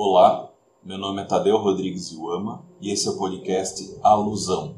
Olá, 0.00 0.48
meu 0.84 0.96
nome 0.96 1.22
é 1.22 1.24
Tadeu 1.24 1.56
Rodrigues 1.56 2.12
Iuama 2.12 2.64
e 2.80 2.92
esse 2.92 3.08
é 3.08 3.10
o 3.10 3.18
podcast 3.18 3.98
Alusão. 4.00 4.76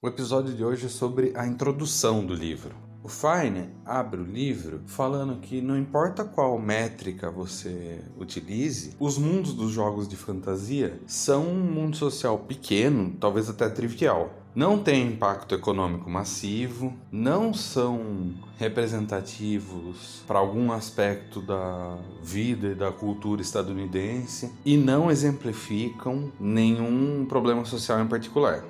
O 0.00 0.08
episódio 0.08 0.54
de 0.54 0.64
hoje 0.64 0.86
é 0.86 0.88
sobre 0.88 1.34
a 1.36 1.46
introdução 1.46 2.24
do 2.24 2.32
livro. 2.32 2.74
O 3.02 3.08
Fine 3.08 3.68
abre 3.84 4.22
o 4.22 4.24
livro 4.24 4.80
falando 4.86 5.42
que 5.42 5.60
não 5.60 5.76
importa 5.76 6.24
qual 6.24 6.58
métrica 6.58 7.30
você 7.30 8.02
utilize, 8.18 8.96
os 8.98 9.18
mundos 9.18 9.52
dos 9.52 9.70
jogos 9.70 10.08
de 10.08 10.16
fantasia 10.16 10.98
são 11.06 11.46
um 11.46 11.60
mundo 11.60 11.94
social 11.94 12.38
pequeno, 12.38 13.14
talvez 13.20 13.50
até 13.50 13.68
trivial. 13.68 14.30
Não 14.54 14.78
tem 14.78 15.08
impacto 15.08 15.52
econômico 15.52 16.08
massivo, 16.08 16.94
não 17.10 17.52
são 17.52 18.34
representativos 18.56 20.22
para 20.28 20.38
algum 20.38 20.70
aspecto 20.70 21.42
da 21.42 21.98
vida 22.22 22.68
e 22.68 22.74
da 22.76 22.92
cultura 22.92 23.42
estadunidense 23.42 24.52
e 24.64 24.76
não 24.76 25.10
exemplificam 25.10 26.30
nenhum 26.38 27.26
problema 27.26 27.64
social 27.64 28.00
em 28.00 28.06
particular. 28.06 28.64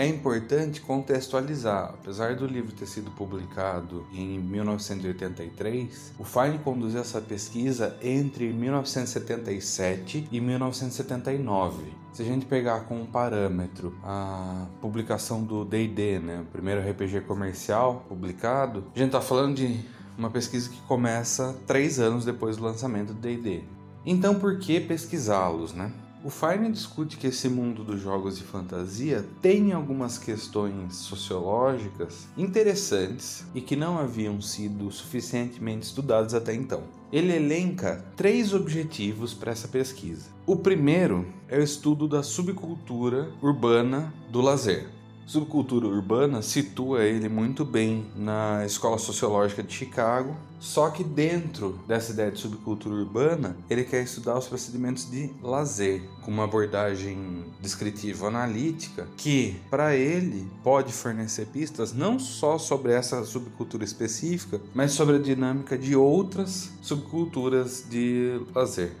É 0.00 0.06
importante 0.06 0.80
contextualizar. 0.80 1.90
Apesar 1.90 2.34
do 2.34 2.46
livro 2.46 2.72
ter 2.72 2.86
sido 2.86 3.10
publicado 3.10 4.06
em 4.14 4.38
1983, 4.38 6.14
o 6.18 6.24
Fine 6.24 6.58
conduziu 6.60 7.02
essa 7.02 7.20
pesquisa 7.20 7.94
entre 8.00 8.50
1977 8.50 10.26
e 10.32 10.40
1979. 10.40 11.82
Se 12.14 12.22
a 12.22 12.24
gente 12.24 12.46
pegar 12.46 12.86
como 12.86 13.06
parâmetro 13.08 13.94
a 14.02 14.68
publicação 14.80 15.44
do 15.44 15.66
D&D, 15.66 16.18
né, 16.18 16.44
o 16.48 16.50
primeiro 16.50 16.80
RPG 16.80 17.20
comercial 17.26 18.02
publicado, 18.08 18.84
a 18.96 18.98
gente 18.98 19.08
está 19.08 19.20
falando 19.20 19.56
de 19.56 19.84
uma 20.16 20.30
pesquisa 20.30 20.70
que 20.70 20.80
começa 20.88 21.54
três 21.66 22.00
anos 22.00 22.24
depois 22.24 22.56
do 22.56 22.64
lançamento 22.64 23.12
do 23.12 23.20
D&D. 23.20 23.64
Então, 24.06 24.34
por 24.34 24.58
que 24.58 24.80
pesquisá-los, 24.80 25.74
né? 25.74 25.92
O 26.22 26.28
Fine 26.28 26.70
discute 26.70 27.16
que 27.16 27.28
esse 27.28 27.48
mundo 27.48 27.82
dos 27.82 27.98
jogos 27.98 28.36
de 28.36 28.44
fantasia 28.44 29.24
tem 29.40 29.72
algumas 29.72 30.18
questões 30.18 30.96
sociológicas 30.96 32.28
interessantes 32.36 33.46
e 33.54 33.60
que 33.62 33.74
não 33.74 33.98
haviam 33.98 34.38
sido 34.38 34.90
suficientemente 34.90 35.86
estudadas 35.86 36.34
até 36.34 36.54
então. 36.54 36.82
Ele 37.10 37.34
elenca 37.34 38.04
três 38.18 38.52
objetivos 38.52 39.32
para 39.32 39.52
essa 39.52 39.66
pesquisa. 39.66 40.28
O 40.46 40.56
primeiro 40.56 41.26
é 41.48 41.58
o 41.58 41.62
estudo 41.62 42.06
da 42.06 42.22
subcultura 42.22 43.30
urbana 43.40 44.12
do 44.30 44.42
lazer. 44.42 44.99
Subcultura 45.30 45.86
urbana 45.86 46.42
situa 46.42 47.04
ele 47.04 47.28
muito 47.28 47.64
bem 47.64 48.04
na 48.16 48.66
Escola 48.66 48.98
Sociológica 48.98 49.62
de 49.62 49.72
Chicago, 49.72 50.36
só 50.58 50.90
que 50.90 51.04
dentro 51.04 51.78
dessa 51.86 52.10
ideia 52.10 52.32
de 52.32 52.40
subcultura 52.40 52.96
urbana, 52.96 53.56
ele 53.70 53.84
quer 53.84 54.02
estudar 54.02 54.36
os 54.36 54.48
procedimentos 54.48 55.08
de 55.08 55.30
lazer, 55.40 56.02
com 56.22 56.32
uma 56.32 56.42
abordagem 56.42 57.44
descritiva 57.60 58.26
analítica 58.26 59.06
que, 59.16 59.54
para 59.70 59.94
ele, 59.94 60.50
pode 60.64 60.92
fornecer 60.92 61.46
pistas 61.46 61.92
não 61.92 62.18
só 62.18 62.58
sobre 62.58 62.90
essa 62.90 63.24
subcultura 63.24 63.84
específica, 63.84 64.60
mas 64.74 64.90
sobre 64.90 65.14
a 65.14 65.20
dinâmica 65.20 65.78
de 65.78 65.94
outras 65.94 66.72
subculturas 66.82 67.84
de 67.88 68.40
lazer. 68.52 68.96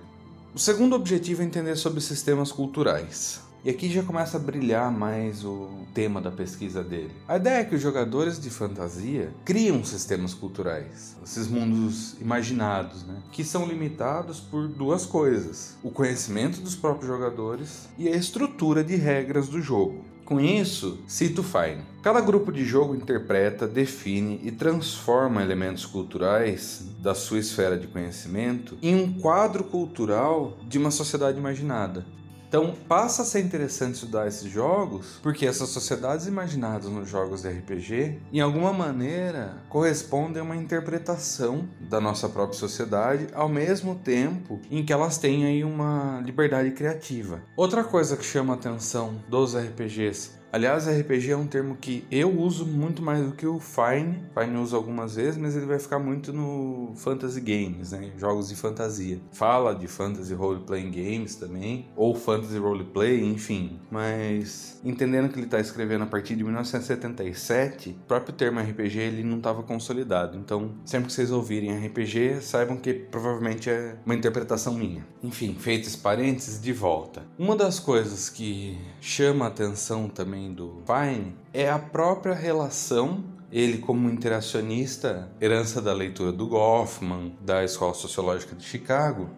O 0.54 0.60
segundo 0.60 0.94
objetivo 0.94 1.42
é 1.42 1.44
entender 1.44 1.74
sobre 1.74 2.00
sistemas 2.00 2.52
culturais. 2.52 3.49
E 3.62 3.68
aqui 3.68 3.90
já 3.90 4.02
começa 4.02 4.38
a 4.38 4.40
brilhar 4.40 4.90
mais 4.90 5.44
o 5.44 5.68
tema 5.92 6.18
da 6.18 6.30
pesquisa 6.30 6.82
dele. 6.82 7.10
A 7.28 7.36
ideia 7.36 7.58
é 7.58 7.64
que 7.64 7.74
os 7.74 7.82
jogadores 7.82 8.40
de 8.40 8.48
fantasia 8.48 9.34
criam 9.44 9.84
sistemas 9.84 10.32
culturais, 10.32 11.14
esses 11.22 11.46
mundos 11.46 12.16
imaginados, 12.20 13.04
né? 13.04 13.16
que 13.30 13.44
são 13.44 13.66
limitados 13.66 14.40
por 14.40 14.66
duas 14.66 15.04
coisas: 15.04 15.76
o 15.82 15.90
conhecimento 15.90 16.60
dos 16.62 16.74
próprios 16.74 17.06
jogadores 17.06 17.86
e 17.98 18.08
a 18.08 18.16
estrutura 18.16 18.82
de 18.82 18.96
regras 18.96 19.48
do 19.48 19.60
jogo. 19.60 20.04
Com 20.24 20.40
isso, 20.40 21.00
cito 21.08 21.42
Fine. 21.42 21.82
Cada 22.02 22.20
grupo 22.20 22.52
de 22.52 22.64
jogo 22.64 22.94
interpreta, 22.94 23.66
define 23.66 24.40
e 24.44 24.52
transforma 24.52 25.42
elementos 25.42 25.84
culturais 25.84 26.86
da 27.00 27.14
sua 27.16 27.40
esfera 27.40 27.76
de 27.76 27.88
conhecimento 27.88 28.78
em 28.80 28.94
um 28.94 29.12
quadro 29.12 29.64
cultural 29.64 30.56
de 30.68 30.78
uma 30.78 30.92
sociedade 30.92 31.36
imaginada. 31.36 32.06
Então 32.50 32.74
passa 32.88 33.22
a 33.22 33.24
ser 33.24 33.42
interessante 33.42 33.94
estudar 33.94 34.26
esses 34.26 34.50
jogos, 34.50 35.20
porque 35.22 35.46
essas 35.46 35.68
sociedades 35.68 36.26
imaginadas 36.26 36.90
nos 36.90 37.08
jogos 37.08 37.42
de 37.42 37.48
RPG, 37.48 38.18
em 38.32 38.40
alguma 38.40 38.72
maneira, 38.72 39.54
correspondem 39.68 40.40
a 40.40 40.44
uma 40.44 40.56
interpretação 40.56 41.68
da 41.78 42.00
nossa 42.00 42.28
própria 42.28 42.58
sociedade, 42.58 43.28
ao 43.32 43.48
mesmo 43.48 43.94
tempo 43.94 44.58
em 44.68 44.84
que 44.84 44.92
elas 44.92 45.16
têm 45.16 45.44
aí 45.44 45.62
uma 45.62 46.20
liberdade 46.24 46.72
criativa. 46.72 47.40
Outra 47.56 47.84
coisa 47.84 48.16
que 48.16 48.24
chama 48.24 48.54
a 48.54 48.56
atenção 48.56 49.22
dos 49.28 49.54
RPGs 49.54 50.39
Aliás, 50.52 50.88
RPG 50.88 51.30
é 51.30 51.36
um 51.36 51.46
termo 51.46 51.76
que 51.76 52.04
eu 52.10 52.36
uso 52.40 52.66
muito 52.66 53.00
mais 53.00 53.24
do 53.24 53.32
que 53.32 53.46
o 53.46 53.60
Fine. 53.60 54.24
Fine 54.36 54.58
usa 54.58 54.76
algumas 54.76 55.14
vezes, 55.14 55.36
mas 55.36 55.54
ele 55.54 55.66
vai 55.66 55.78
ficar 55.78 56.00
muito 56.00 56.32
no 56.32 56.92
fantasy 56.96 57.40
games, 57.40 57.92
né? 57.92 58.10
Jogos 58.18 58.48
de 58.48 58.56
fantasia. 58.56 59.20
Fala 59.30 59.72
de 59.72 59.86
fantasy 59.86 60.34
role 60.34 60.60
playing 60.60 60.90
games 60.90 61.36
também, 61.36 61.86
ou 61.94 62.16
fantasy 62.16 62.58
role 62.58 62.84
play, 62.84 63.24
enfim. 63.24 63.78
Mas 63.92 64.80
entendendo 64.84 65.28
que 65.28 65.38
ele 65.38 65.46
está 65.46 65.60
escrevendo 65.60 66.02
a 66.02 66.06
partir 66.06 66.34
de 66.34 66.42
1977, 66.42 67.90
o 67.90 68.06
próprio 68.08 68.34
termo 68.34 68.58
RPG 68.58 68.98
ele 68.98 69.22
não 69.22 69.36
estava 69.36 69.62
consolidado. 69.62 70.36
Então, 70.36 70.72
sempre 70.84 71.06
que 71.06 71.12
vocês 71.12 71.30
ouvirem 71.30 71.76
RPG, 71.86 72.40
saibam 72.40 72.76
que 72.76 72.92
provavelmente 72.92 73.70
é 73.70 73.96
uma 74.04 74.16
interpretação 74.16 74.74
minha. 74.74 75.06
Enfim, 75.22 75.54
feitos 75.54 75.94
parênteses, 75.94 76.60
de 76.60 76.72
volta. 76.72 77.22
Uma 77.38 77.54
das 77.54 77.78
coisas 77.78 78.28
que 78.28 78.76
chama 79.00 79.44
a 79.44 79.48
atenção 79.48 80.08
também 80.08 80.39
também 80.40 80.52
do 80.52 80.82
Fine 80.86 81.34
é 81.52 81.68
a 81.68 81.78
própria 81.78 82.34
relação 82.34 83.22
ele 83.52 83.78
como 83.78 84.08
interacionista, 84.08 85.28
herança 85.40 85.82
da 85.82 85.92
leitura 85.92 86.30
do 86.30 86.46
Goffman, 86.46 87.36
da 87.40 87.64
Escola 87.64 87.92
Sociológica 87.94 88.54
de 88.54 88.64
Chicago, 88.64 89.28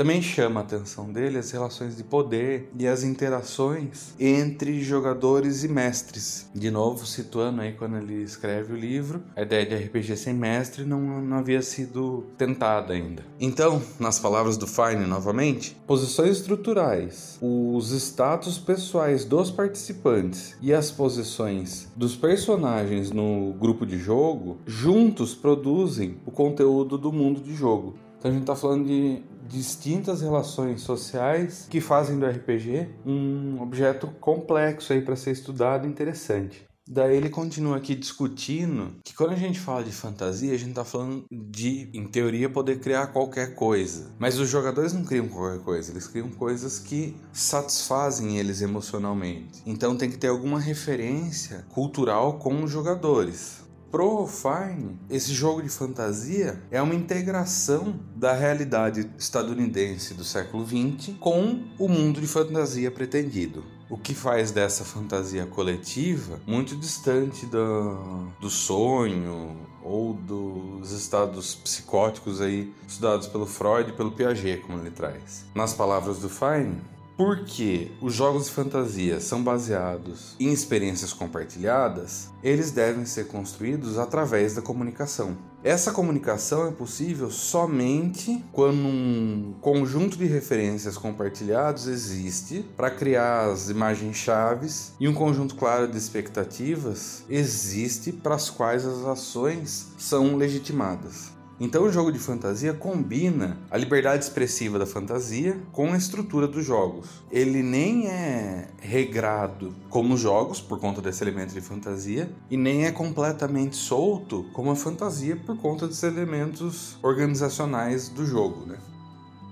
também 0.00 0.22
chama 0.22 0.60
a 0.60 0.62
atenção 0.62 1.12
dele 1.12 1.36
as 1.36 1.50
relações 1.50 1.94
de 1.94 2.02
poder 2.02 2.70
e 2.78 2.88
as 2.88 3.04
interações 3.04 4.14
entre 4.18 4.82
jogadores 4.82 5.62
e 5.62 5.68
mestres. 5.68 6.48
De 6.54 6.70
novo, 6.70 7.04
situando 7.04 7.60
aí 7.60 7.74
quando 7.74 7.98
ele 7.98 8.22
escreve 8.22 8.72
o 8.72 8.76
livro, 8.76 9.22
a 9.36 9.42
ideia 9.42 9.66
de 9.66 9.74
RPG 9.74 10.16
sem 10.16 10.32
mestre 10.32 10.86
não, 10.86 11.20
não 11.20 11.36
havia 11.36 11.60
sido 11.60 12.24
tentada 12.38 12.94
ainda. 12.94 13.22
Então, 13.38 13.82
nas 13.98 14.18
palavras 14.18 14.56
do 14.56 14.66
Fine 14.66 15.04
novamente, 15.04 15.76
posições 15.86 16.38
estruturais, 16.38 17.38
os 17.42 17.90
status 17.92 18.56
pessoais 18.56 19.26
dos 19.26 19.50
participantes 19.50 20.56
e 20.62 20.72
as 20.72 20.90
posições 20.90 21.92
dos 21.94 22.16
personagens 22.16 23.10
no 23.10 23.52
grupo 23.52 23.84
de 23.84 23.98
jogo 23.98 24.62
juntos 24.66 25.34
produzem 25.34 26.16
o 26.24 26.30
conteúdo 26.30 26.96
do 26.96 27.12
mundo 27.12 27.42
de 27.42 27.54
jogo. 27.54 27.98
Então 28.20 28.30
a 28.30 28.34
gente 28.34 28.42
está 28.42 28.54
falando 28.54 28.86
de 28.86 29.22
distintas 29.48 30.20
relações 30.20 30.82
sociais 30.82 31.66
que 31.70 31.80
fazem 31.80 32.18
do 32.18 32.26
RPG 32.26 32.90
um 33.04 33.62
objeto 33.62 34.08
complexo 34.20 34.92
aí 34.92 35.00
para 35.00 35.16
ser 35.16 35.30
estudado 35.30 35.86
e 35.86 35.90
interessante. 35.90 36.68
Daí 36.86 37.16
ele 37.16 37.30
continua 37.30 37.78
aqui 37.78 37.94
discutindo 37.94 38.96
que 39.04 39.14
quando 39.14 39.30
a 39.30 39.36
gente 39.36 39.58
fala 39.58 39.82
de 39.82 39.92
fantasia, 39.92 40.52
a 40.52 40.58
gente 40.58 40.70
está 40.70 40.84
falando 40.84 41.24
de, 41.30 41.88
em 41.94 42.06
teoria, 42.06 42.50
poder 42.50 42.80
criar 42.80 43.06
qualquer 43.06 43.54
coisa. 43.54 44.10
Mas 44.18 44.38
os 44.38 44.50
jogadores 44.50 44.92
não 44.92 45.04
criam 45.04 45.28
qualquer 45.28 45.62
coisa, 45.62 45.92
eles 45.92 46.06
criam 46.06 46.28
coisas 46.30 46.78
que 46.78 47.16
satisfazem 47.32 48.38
eles 48.38 48.60
emocionalmente. 48.60 49.62
Então 49.64 49.96
tem 49.96 50.10
que 50.10 50.18
ter 50.18 50.28
alguma 50.28 50.60
referência 50.60 51.64
cultural 51.70 52.38
com 52.38 52.64
os 52.64 52.70
jogadores. 52.70 53.69
Pro 53.90 54.24
Fine, 54.24 55.00
esse 55.10 55.34
jogo 55.34 55.60
de 55.60 55.68
fantasia 55.68 56.62
é 56.70 56.80
uma 56.80 56.94
integração 56.94 57.98
da 58.14 58.32
realidade 58.32 59.10
estadunidense 59.18 60.14
do 60.14 60.22
século 60.22 60.64
XX 60.64 61.16
com 61.18 61.64
o 61.76 61.88
mundo 61.88 62.20
de 62.20 62.26
fantasia 62.28 62.88
pretendido. 62.88 63.64
O 63.90 63.98
que 63.98 64.14
faz 64.14 64.52
dessa 64.52 64.84
fantasia 64.84 65.44
coletiva 65.44 66.40
muito 66.46 66.76
distante 66.76 67.44
do, 67.46 68.28
do 68.40 68.48
sonho 68.48 69.56
ou 69.82 70.14
dos 70.14 70.92
estados 70.92 71.56
psicóticos 71.56 72.40
aí 72.40 72.72
estudados 72.86 73.26
pelo 73.26 73.44
Freud 73.44 73.90
e 73.90 73.92
pelo 73.92 74.12
Piaget, 74.12 74.62
como 74.62 74.78
ele 74.78 74.92
traz. 74.92 75.44
Nas 75.52 75.74
palavras 75.74 76.18
do 76.18 76.28
Fine, 76.28 76.80
porque 77.20 77.92
os 78.00 78.14
jogos 78.14 78.46
de 78.46 78.52
fantasia 78.52 79.20
são 79.20 79.44
baseados 79.44 80.34
em 80.40 80.50
experiências 80.50 81.12
compartilhadas, 81.12 82.30
eles 82.42 82.70
devem 82.70 83.04
ser 83.04 83.26
construídos 83.26 83.98
através 83.98 84.54
da 84.54 84.62
comunicação. 84.62 85.36
Essa 85.62 85.92
comunicação 85.92 86.66
é 86.66 86.70
possível 86.70 87.30
somente 87.30 88.42
quando 88.50 88.86
um 88.86 89.54
conjunto 89.60 90.16
de 90.16 90.24
referências 90.24 90.96
compartilhados 90.96 91.86
existe 91.86 92.64
para 92.74 92.90
criar 92.90 93.50
as 93.50 93.68
imagens 93.68 94.16
chaves 94.16 94.94
e 94.98 95.06
um 95.06 95.12
conjunto 95.12 95.56
claro 95.56 95.86
de 95.88 95.98
expectativas 95.98 97.22
existe 97.28 98.12
para 98.12 98.36
as 98.36 98.48
quais 98.48 98.86
as 98.86 99.04
ações 99.04 99.88
são 99.98 100.36
legitimadas. 100.36 101.38
Então 101.60 101.84
o 101.84 101.92
jogo 101.92 102.10
de 102.10 102.18
fantasia 102.18 102.72
combina 102.72 103.58
a 103.70 103.76
liberdade 103.76 104.24
expressiva 104.24 104.78
da 104.78 104.86
fantasia 104.86 105.60
com 105.72 105.92
a 105.92 105.96
estrutura 105.98 106.48
dos 106.48 106.64
jogos. 106.64 107.22
Ele 107.30 107.62
nem 107.62 108.06
é 108.06 108.70
regrado 108.80 109.74
como 109.90 110.14
os 110.14 110.20
jogos, 110.20 110.58
por 110.58 110.80
conta 110.80 111.02
desse 111.02 111.22
elemento 111.22 111.52
de 111.52 111.60
fantasia, 111.60 112.30
e 112.50 112.56
nem 112.56 112.86
é 112.86 112.90
completamente 112.90 113.76
solto 113.76 114.46
como 114.54 114.70
a 114.70 114.76
fantasia 114.76 115.36
por 115.36 115.54
conta 115.58 115.86
dos 115.86 116.02
elementos 116.02 116.96
organizacionais 117.02 118.08
do 118.08 118.24
jogo. 118.24 118.64
Né? 118.64 118.78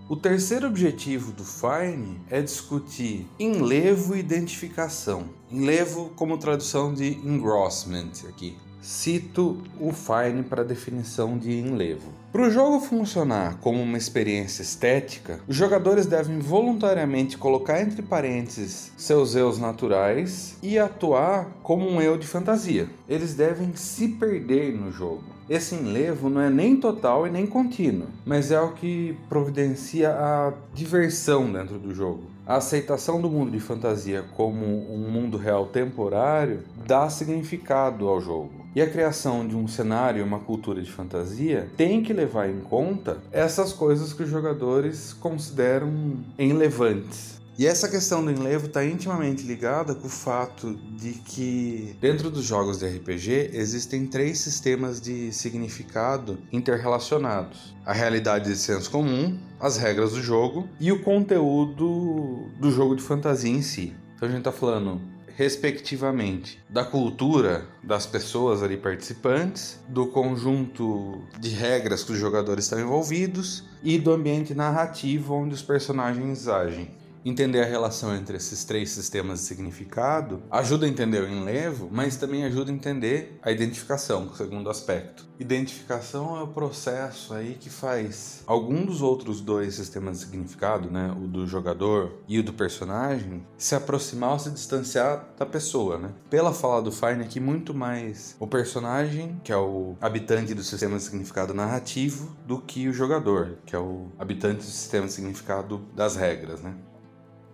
O 0.09 0.17
terceiro 0.17 0.67
objetivo 0.67 1.33
do 1.33 1.45
Fine 1.45 2.19
é 2.31 2.41
discutir 2.41 3.29
enlevo 3.39 4.17
e 4.17 4.21
identificação. 4.21 5.29
Enlevo 5.53 6.11
como 6.17 6.39
tradução 6.39 6.95
de 6.95 7.19
engrossment 7.19 8.13
aqui. 8.27 8.57
Cito 8.81 9.63
o 9.81 9.93
Fine 9.93 10.45
para 10.45 10.65
definição 10.65 11.37
de 11.37 11.53
enlevo. 11.53 12.13
Para 12.31 12.43
o 12.43 12.51
jogo 12.51 12.79
funcionar 12.79 13.57
como 13.59 13.81
uma 13.81 13.97
experiência 13.97 14.61
estética, 14.61 15.41
os 15.49 15.57
jogadores 15.57 16.05
devem 16.05 16.39
voluntariamente 16.41 17.39
colocar 17.39 17.81
entre 17.81 18.03
parênteses 18.03 18.93
seus 18.99 19.35
eus 19.35 19.59
naturais 19.59 20.59
e 20.63 20.79
atuar 20.79 21.47
como 21.63 21.89
um 21.89 22.03
eu 22.03 22.19
de 22.19 22.27
fantasia. 22.27 22.87
Eles 23.09 23.35
devem 23.35 23.75
se 23.75 24.09
perder 24.09 24.75
no 24.75 24.93
jogo. 24.93 25.25
Esse 25.49 25.75
enlevo 25.75 26.29
não 26.29 26.43
é 26.43 26.51
nem 26.51 26.77
total 26.77 27.27
e 27.27 27.31
nem 27.31 27.47
contínuo, 27.47 28.09
mas 28.27 28.51
é 28.51 28.61
o 28.61 28.73
que 28.73 29.17
providencia 29.31 30.11
a 30.11 30.53
diversão 30.75 31.51
dentro 31.51 31.79
do 31.79 31.95
jogo. 31.95 32.25
A 32.47 32.57
aceitação 32.57 33.23
do 33.23 33.31
mundo 33.31 33.51
de 33.51 33.61
fantasia 33.61 34.23
como 34.37 34.65
um 34.65 35.11
mundo 35.11 35.39
real 35.39 35.67
temporário 35.67 36.65
dá 36.87 37.09
significado 37.09 38.07
ao 38.07 38.21
jogo. 38.21 38.69
E 38.75 38.83
a 38.83 38.89
criação 38.89 39.47
de 39.47 39.57
um 39.57 39.67
cenário 39.67 40.21
e 40.21 40.23
uma 40.23 40.39
cultura 40.39 40.81
de 40.81 40.91
fantasia 40.91 41.69
tem 41.77 42.03
que 42.03 42.13
levar 42.19 42.49
em 42.49 42.61
conta 42.61 43.19
essas 43.33 43.73
coisas 43.73 44.13
que 44.13 44.23
os 44.23 44.29
jogadores 44.29 45.13
consideram 45.13 46.25
relevantes. 46.37 47.39
E 47.59 47.67
essa 47.67 47.89
questão 47.89 48.25
do 48.25 48.31
enlevo 48.31 48.67
está 48.67 48.85
intimamente 48.85 49.43
ligada 49.43 49.93
com 49.93 50.07
o 50.07 50.11
fato 50.11 50.75
de 50.97 51.15
que, 51.15 51.97
dentro 52.01 52.31
dos 52.31 52.45
jogos 52.45 52.79
de 52.79 52.87
RPG, 52.87 53.51
existem 53.53 54.07
três 54.07 54.39
sistemas 54.39 55.01
de 55.01 55.33
significado 55.33 56.39
interrelacionados: 56.53 57.75
a 57.85 57.93
realidade 57.93 58.49
de 58.49 58.57
senso 58.57 58.89
comum, 58.89 59.37
as 59.59 59.77
regras 59.77 60.13
do 60.13 60.23
jogo 60.23 60.69
e 60.79 60.93
o 60.93 61.03
conteúdo 61.03 62.47
do 62.61 62.71
jogo 62.71 62.95
de 62.95 63.03
fantasia 63.03 63.51
em 63.51 63.63
si. 63.63 63.93
Então 64.15 64.29
a 64.29 64.31
gente 64.31 64.41
está 64.41 64.53
falando 64.53 65.01
respectivamente, 65.39 66.59
da 66.69 66.85
cultura 66.85 67.65
das 67.81 68.05
pessoas 68.05 68.61
ali 68.61 68.77
participantes, 68.77 69.79
do 69.87 70.09
conjunto 70.09 71.23
de 71.39 71.51
regras 71.51 72.03
que 72.03 72.11
os 72.11 72.19
jogadores 72.19 72.65
estão 72.65 72.81
envolvidos 72.81 73.63
e 73.81 74.01
do 74.01 74.11
ambiente 74.11 74.53
narrativo 74.53 75.35
onde 75.35 75.55
os 75.55 75.63
personagens 75.63 76.49
agem. 76.49 76.91
Entender 77.25 77.63
a 77.63 77.67
relação 77.67 78.15
entre 78.15 78.37
esses 78.37 78.65
três 78.65 78.91
sistemas 78.91 79.41
de 79.41 79.47
significado 79.47 80.43
ajuda 80.51 80.87
a 80.87 80.89
entender 80.89 81.23
o 81.23 81.29
enlevo, 81.29 81.89
mas 81.91 82.17
também 82.17 82.45
ajuda 82.45 82.71
a 82.71 82.75
entender 82.75 83.39
a 83.43 83.51
identificação, 83.51 84.27
o 84.27 84.37
segundo 84.37 84.71
aspecto. 84.71 85.27
Identificação 85.39 86.37
é 86.37 86.43
o 86.43 86.49
processo 86.49 87.35
aí 87.35 87.57
que 87.59 87.71
faz 87.71 88.43
algum 88.47 88.85
dos 88.85 89.03
outros 89.03 89.41
dois 89.41 89.75
sistemas 89.75 90.19
de 90.19 90.25
significado, 90.25 90.91
né, 90.91 91.15
o 91.17 91.27
do 91.27 91.47
jogador 91.47 92.13
e 92.27 92.39
o 92.39 92.43
do 92.43 92.53
personagem, 92.53 93.47
se 93.57 93.75
aproximar 93.75 94.33
ou 94.33 94.39
se 94.39 94.51
distanciar 94.51 95.29
da 95.37 95.47
pessoa, 95.47 95.99
né? 95.99 96.11
Pela 96.29 96.53
fala 96.53 96.83
do 96.83 96.91
Fine 96.91 97.23
aqui 97.23 97.41
muito 97.41 97.75
mais 97.75 98.37
o 98.41 98.47
personagem, 98.47 99.41
que 99.45 99.53
é 99.53 99.57
o 99.57 99.97
habitante 100.01 100.55
do 100.55 100.63
sistema 100.63 100.97
de 100.97 101.03
significado 101.03 101.55
narrativo, 101.55 102.37
do 102.47 102.61
que 102.61 102.89
o 102.89 102.93
jogador, 102.93 103.59
que 103.65 103.77
é 103.77 103.79
o 103.79 104.09
habitante 104.19 104.59
do 104.59 104.65
sistema 104.65 105.07
de 105.07 105.13
significado 105.13 105.79
das 105.95 106.17
regras, 106.17 106.61
né? 106.61 106.75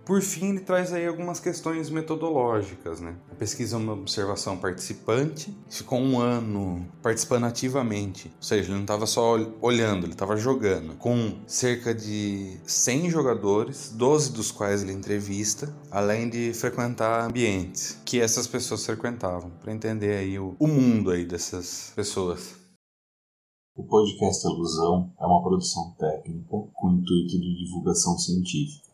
Por 0.04 0.20
fim, 0.20 0.50
ele 0.50 0.60
traz 0.60 0.92
aí 0.92 1.06
algumas 1.06 1.40
questões 1.40 1.88
metodológicas, 1.88 3.00
né? 3.00 3.16
A 3.32 3.34
pesquisa 3.34 3.76
é 3.76 3.78
uma 3.78 3.94
observação 3.94 4.54
participante, 4.54 5.56
ficou 5.70 5.98
um 5.98 6.20
ano 6.20 6.86
participando 7.02 7.44
ativamente, 7.44 8.30
ou 8.36 8.42
seja, 8.42 8.68
ele 8.68 8.74
não 8.74 8.82
estava 8.82 9.06
só 9.06 9.34
olhando, 9.62 10.04
ele 10.04 10.12
estava 10.12 10.36
jogando, 10.36 10.94
com 10.96 11.38
cerca 11.46 11.94
de 11.94 12.58
100 12.66 13.08
jogadores, 13.08 13.92
12 13.96 14.32
dos 14.32 14.50
quais 14.50 14.82
ele 14.82 14.92
entrevista, 14.92 15.74
além 15.90 16.28
de 16.28 16.52
frequentar 16.52 17.24
ambientes 17.24 17.98
que 18.04 18.20
essas 18.20 18.46
pessoas 18.46 18.84
frequentavam, 18.84 19.50
para 19.62 19.72
entender 19.72 20.18
aí 20.18 20.38
o, 20.38 20.54
o 20.58 20.68
mundo 20.68 21.10
aí 21.10 21.24
dessas 21.24 21.94
pessoas. 21.96 22.56
O 23.74 23.84
podcast 23.84 24.46
Alusão 24.46 25.12
é 25.18 25.24
uma 25.24 25.42
produção 25.42 25.96
técnica 25.98 26.56
com 26.74 26.92
intuito 26.92 27.40
de 27.40 27.64
divulgação 27.64 28.18
científica. 28.18 28.93